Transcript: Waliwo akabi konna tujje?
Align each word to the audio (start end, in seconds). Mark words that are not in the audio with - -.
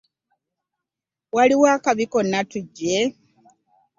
Waliwo 1.35 1.65
akabi 1.75 2.05
konna 2.11 2.39
tujje? 2.51 2.95